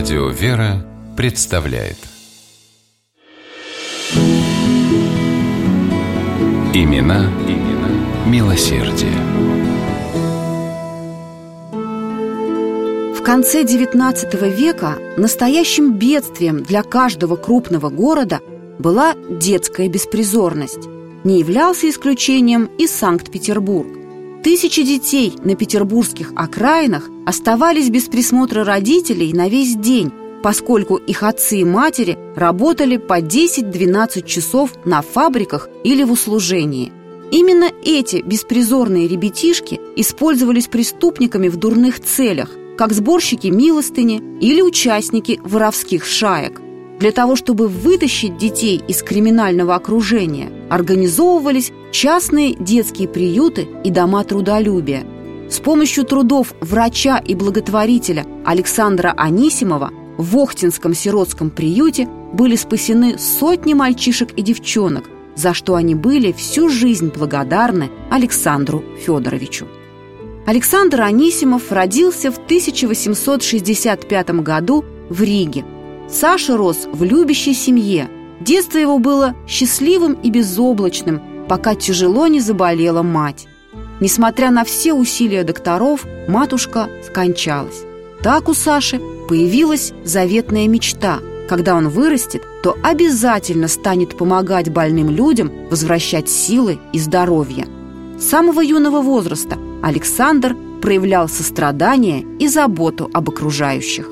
Радио 0.00 0.28
«Вера» 0.28 0.82
представляет 1.14 1.98
Имена, 6.72 7.30
имена 7.46 7.90
милосердие. 8.26 9.12
В 13.14 13.22
конце 13.22 13.62
XIX 13.62 14.48
века 14.48 14.96
настоящим 15.18 15.92
бедствием 15.92 16.62
для 16.62 16.82
каждого 16.82 17.36
крупного 17.36 17.90
города 17.90 18.40
была 18.78 19.14
детская 19.28 19.90
беспризорность. 19.90 20.88
Не 21.24 21.40
являлся 21.40 21.90
исключением 21.90 22.70
и 22.78 22.86
Санкт-Петербург. 22.86 23.99
Тысячи 24.42 24.82
детей 24.82 25.34
на 25.44 25.54
петербургских 25.54 26.32
окраинах 26.34 27.10
оставались 27.26 27.90
без 27.90 28.04
присмотра 28.04 28.64
родителей 28.64 29.34
на 29.34 29.50
весь 29.50 29.76
день, 29.76 30.10
поскольку 30.42 30.96
их 30.96 31.22
отцы 31.22 31.58
и 31.58 31.64
матери 31.64 32.16
работали 32.34 32.96
по 32.96 33.20
10-12 33.20 34.26
часов 34.26 34.70
на 34.86 35.02
фабриках 35.02 35.68
или 35.84 36.04
в 36.04 36.12
услужении. 36.12 36.90
Именно 37.30 37.70
эти 37.84 38.22
беспризорные 38.22 39.08
ребятишки 39.08 39.78
использовались 39.94 40.68
преступниками 40.68 41.48
в 41.48 41.56
дурных 41.56 42.00
целях, 42.00 42.48
как 42.78 42.94
сборщики 42.94 43.48
милостыни 43.48 44.22
или 44.40 44.62
участники 44.62 45.38
воровских 45.44 46.06
шаек– 46.06 46.62
для 47.00 47.12
того, 47.12 47.34
чтобы 47.34 47.66
вытащить 47.66 48.36
детей 48.36 48.82
из 48.86 49.02
криминального 49.02 49.74
окружения, 49.74 50.52
организовывались 50.68 51.72
частные 51.90 52.54
детские 52.54 53.08
приюты 53.08 53.66
и 53.82 53.90
дома 53.90 54.22
трудолюбия. 54.22 55.04
С 55.48 55.58
помощью 55.60 56.04
трудов 56.04 56.54
врача 56.60 57.16
и 57.16 57.34
благотворителя 57.34 58.26
Александра 58.44 59.14
Анисимова 59.16 59.90
в 60.18 60.36
Охтинском 60.36 60.92
сиротском 60.94 61.48
приюте 61.50 62.06
были 62.34 62.54
спасены 62.54 63.18
сотни 63.18 63.72
мальчишек 63.72 64.32
и 64.36 64.42
девчонок, 64.42 65.08
за 65.34 65.54
что 65.54 65.76
они 65.76 65.94
были 65.94 66.32
всю 66.32 66.68
жизнь 66.68 67.10
благодарны 67.16 67.90
Александру 68.10 68.84
Федоровичу. 69.04 69.66
Александр 70.46 71.00
Анисимов 71.00 71.72
родился 71.72 72.30
в 72.30 72.36
1865 72.36 74.30
году 74.42 74.84
в 75.08 75.22
Риге– 75.22 75.64
Саша 76.12 76.56
рос 76.56 76.88
в 76.92 77.04
любящей 77.04 77.54
семье. 77.54 78.08
Детство 78.40 78.78
его 78.78 78.98
было 78.98 79.34
счастливым 79.46 80.14
и 80.14 80.30
безоблачным, 80.30 81.22
пока 81.48 81.74
тяжело 81.74 82.26
не 82.26 82.40
заболела 82.40 83.02
мать. 83.02 83.46
Несмотря 84.00 84.50
на 84.50 84.64
все 84.64 84.92
усилия 84.92 85.44
докторов, 85.44 86.04
матушка 86.26 86.88
скончалась. 87.06 87.84
Так 88.22 88.48
у 88.48 88.54
Саши 88.54 89.00
появилась 89.28 89.92
заветная 90.04 90.66
мечта. 90.66 91.20
Когда 91.48 91.76
он 91.76 91.88
вырастет, 91.88 92.42
то 92.62 92.76
обязательно 92.82 93.68
станет 93.68 94.16
помогать 94.16 94.70
больным 94.70 95.10
людям 95.10 95.52
возвращать 95.70 96.28
силы 96.28 96.78
и 96.92 96.98
здоровье. 96.98 97.66
С 98.18 98.24
самого 98.24 98.60
юного 98.60 99.00
возраста 99.00 99.58
Александр 99.82 100.56
проявлял 100.82 101.28
сострадание 101.28 102.24
и 102.38 102.48
заботу 102.48 103.08
об 103.12 103.30
окружающих. 103.30 104.08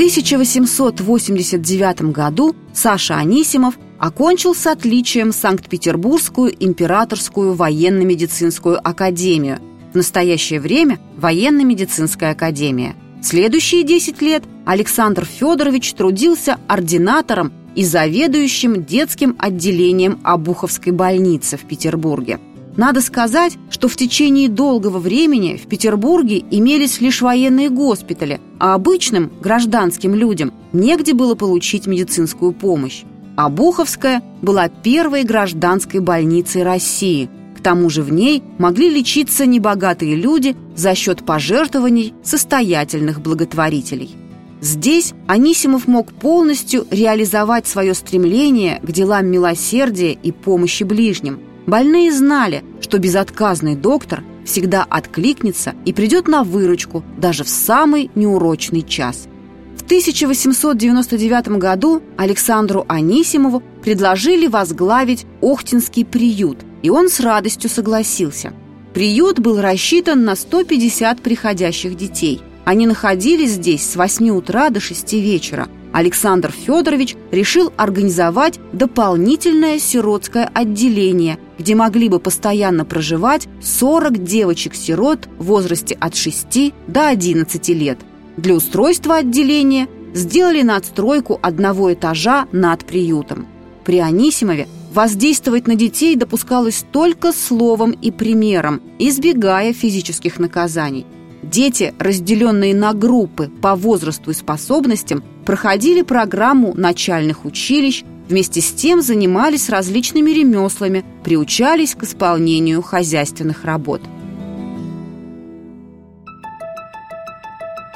1889 0.00 2.10
году 2.10 2.56
Саша 2.72 3.18
Анисимов 3.18 3.78
окончил 3.98 4.54
с 4.54 4.66
отличием 4.66 5.30
Санкт-Петербургскую 5.30 6.54
императорскую 6.58 7.52
военно-медицинскую 7.52 8.80
академию, 8.82 9.58
в 9.92 9.96
настоящее 9.96 10.58
время 10.58 10.98
военно-медицинская 11.18 12.32
академия. 12.32 12.96
Следующие 13.22 13.82
10 13.82 14.22
лет 14.22 14.42
Александр 14.64 15.26
Федорович 15.26 15.92
трудился 15.92 16.56
ординатором 16.66 17.52
и 17.74 17.84
заведующим 17.84 18.82
детским 18.82 19.36
отделением 19.38 20.18
Обуховской 20.24 20.94
больницы 20.94 21.58
в 21.58 21.66
Петербурге– 21.66 22.40
надо 22.80 23.02
сказать, 23.02 23.58
что 23.68 23.88
в 23.88 23.96
течение 23.96 24.48
долгого 24.48 25.00
времени 25.00 25.60
в 25.62 25.68
Петербурге 25.68 26.42
имелись 26.50 27.02
лишь 27.02 27.20
военные 27.20 27.68
госпитали, 27.68 28.40
а 28.58 28.72
обычным 28.72 29.30
гражданским 29.38 30.14
людям 30.14 30.50
негде 30.72 31.12
было 31.12 31.34
получить 31.34 31.86
медицинскую 31.86 32.52
помощь. 32.54 33.02
А 33.36 33.50
Буховская 33.50 34.22
была 34.40 34.70
первой 34.70 35.24
гражданской 35.24 36.00
больницей 36.00 36.62
России. 36.62 37.28
К 37.54 37.60
тому 37.60 37.90
же 37.90 38.02
в 38.02 38.10
ней 38.10 38.42
могли 38.56 38.88
лечиться 38.88 39.44
небогатые 39.44 40.16
люди 40.16 40.56
за 40.74 40.94
счет 40.94 41.26
пожертвований 41.26 42.14
состоятельных 42.22 43.20
благотворителей. 43.20 44.16
Здесь 44.62 45.12
Анисимов 45.26 45.86
мог 45.86 46.14
полностью 46.14 46.86
реализовать 46.90 47.66
свое 47.66 47.92
стремление 47.92 48.80
к 48.82 48.90
делам 48.90 49.26
милосердия 49.26 50.12
и 50.12 50.32
помощи 50.32 50.84
ближним– 50.84 51.40
Больные 51.70 52.10
знали, 52.10 52.64
что 52.80 52.98
безотказный 52.98 53.76
доктор 53.76 54.24
всегда 54.44 54.82
откликнется 54.82 55.76
и 55.84 55.92
придет 55.92 56.26
на 56.26 56.42
выручку 56.42 57.04
даже 57.16 57.44
в 57.44 57.48
самый 57.48 58.10
неурочный 58.16 58.82
час. 58.82 59.28
В 59.76 59.84
1899 59.84 61.58
году 61.58 62.02
Александру 62.16 62.84
Анисимову 62.88 63.62
предложили 63.84 64.48
возглавить 64.48 65.26
Охтинский 65.40 66.04
приют, 66.04 66.58
и 66.82 66.90
он 66.90 67.08
с 67.08 67.20
радостью 67.20 67.70
согласился. 67.70 68.52
Приют 68.92 69.38
был 69.38 69.60
рассчитан 69.60 70.24
на 70.24 70.34
150 70.34 71.20
приходящих 71.20 71.96
детей. 71.96 72.42
Они 72.64 72.88
находились 72.88 73.52
здесь 73.52 73.88
с 73.88 73.94
8 73.94 74.28
утра 74.30 74.70
до 74.70 74.80
6 74.80 75.12
вечера– 75.12 75.68
Александр 75.92 76.52
Федорович 76.52 77.16
решил 77.30 77.72
организовать 77.76 78.60
дополнительное 78.72 79.78
сиротское 79.78 80.48
отделение, 80.52 81.38
где 81.58 81.74
могли 81.74 82.08
бы 82.08 82.20
постоянно 82.20 82.84
проживать 82.84 83.48
40 83.62 84.22
девочек-сирот 84.22 85.28
в 85.38 85.44
возрасте 85.44 85.96
от 85.98 86.14
6 86.14 86.72
до 86.86 87.08
11 87.08 87.68
лет. 87.70 87.98
Для 88.36 88.54
устройства 88.54 89.16
отделения 89.16 89.88
сделали 90.14 90.62
надстройку 90.62 91.38
одного 91.42 91.92
этажа 91.92 92.46
над 92.52 92.84
приютом. 92.84 93.46
При 93.84 93.98
Анисимове 93.98 94.68
воздействовать 94.94 95.66
на 95.66 95.74
детей 95.74 96.16
допускалось 96.16 96.84
только 96.92 97.32
словом 97.32 97.92
и 97.92 98.10
примером, 98.10 98.80
избегая 98.98 99.72
физических 99.72 100.38
наказаний– 100.38 101.06
Дети, 101.42 101.94
разделенные 101.98 102.74
на 102.74 102.92
группы 102.92 103.50
по 103.62 103.74
возрасту 103.74 104.30
и 104.30 104.34
способностям, 104.34 105.24
проходили 105.50 106.02
программу 106.02 106.74
начальных 106.76 107.44
училищ, 107.44 108.04
вместе 108.28 108.60
с 108.60 108.70
тем 108.70 109.02
занимались 109.02 109.68
различными 109.68 110.30
ремеслами, 110.30 111.04
приучались 111.24 111.96
к 111.96 112.04
исполнению 112.04 112.82
хозяйственных 112.82 113.64
работ. 113.64 114.00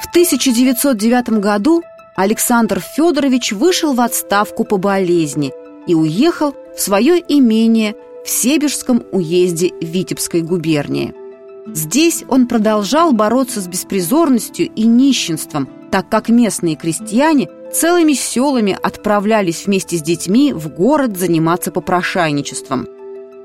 В 0.01 0.09
1909 0.09 1.39
году 1.39 1.81
Александр 2.17 2.81
Федорович 2.81 3.53
вышел 3.53 3.93
в 3.93 4.01
отставку 4.01 4.65
по 4.65 4.75
болезни 4.75 5.53
и 5.87 5.95
уехал 5.95 6.53
в 6.75 6.81
свое 6.81 7.23
имение 7.25 7.95
в 8.25 8.29
Себежском 8.29 9.01
уезде 9.13 9.71
Витебской 9.79 10.41
губернии– 10.41 11.13
Здесь 11.67 12.23
он 12.27 12.47
продолжал 12.47 13.11
бороться 13.11 13.59
с 13.59 13.67
беспризорностью 13.67 14.69
и 14.75 14.83
нищенством, 14.83 15.67
так 15.95 16.09
как 16.09 16.27
местные 16.27 16.75
крестьяне 16.75 17.47
целыми 17.71 18.11
селами 18.11 18.77
отправлялись 18.83 19.65
вместе 19.65 19.95
с 19.95 20.01
детьми 20.01 20.51
в 20.51 20.67
город 20.67 21.15
заниматься 21.15 21.71
попрошайничеством. 21.71 22.85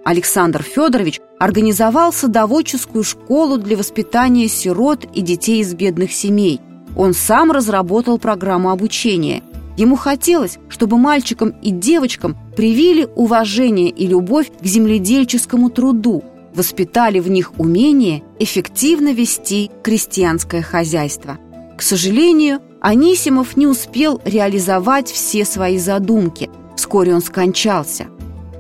Александр 0.05 0.65
Федорович 0.65 1.21
организовал 1.39 2.13
садоводческую 2.13 3.05
школу 3.05 3.57
для 3.57 3.77
воспитания 3.77 4.49
сирот 4.49 5.05
и 5.15 5.21
детей 5.21 5.61
из 5.61 5.75
бедных 5.75 6.11
семей. 6.13 6.61
Он 6.97 7.15
сам 7.15 7.53
разработал 7.53 8.19
программу 8.19 8.71
обучения. 8.71 9.45
Ему 9.77 9.95
хотелось, 9.95 10.59
чтобы 10.69 10.99
мальчикам 10.99 11.51
и 11.63 11.71
девочкам 11.71 12.37
привили 12.57 13.09
уважение 13.15 13.91
и 13.91 14.09
любовь 14.09 14.51
к 14.61 14.65
земледельческому 14.65 15.71
труду– 15.71 16.25
воспитали 16.53 17.21
в 17.21 17.31
них 17.31 17.53
умение 17.59 18.25
эффективно 18.41 19.13
вести 19.13 19.71
крестьянское 19.85 20.63
хозяйство. 20.63 21.39
К 21.81 21.83
сожалению, 21.83 22.61
Анисимов 22.83 23.57
не 23.57 23.67
успел 23.67 24.21
реализовать 24.27 25.11
все 25.11 25.47
свои 25.47 25.79
задумки. 25.79 26.51
Вскоре 26.77 27.15
он 27.15 27.23
скончался. 27.23 28.09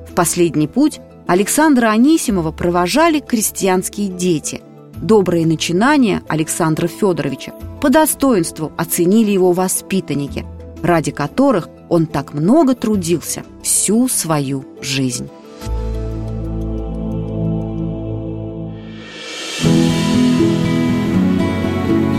В 0.08 0.14
последний 0.14 0.67
путь 0.67 1.00
Александра 1.26 1.88
Анисимова 1.88 2.50
провожали 2.50 3.20
крестьянские 3.20 4.08
дети. 4.08 4.62
Добрые 5.02 5.46
начинания 5.46 6.22
Александра 6.28 6.87
Федоровича 6.87 7.52
по 7.82 7.90
достоинству 7.90 8.72
оценили 8.78 9.32
его 9.32 9.52
воспитанники, 9.52 10.46
ради 10.82 11.11
которых 11.11 11.69
он 11.90 12.06
так 12.06 12.32
много 12.32 12.75
трудился 12.75 13.44
всю 13.62 14.08
свою 14.08 14.64
жизнь. 14.81 15.28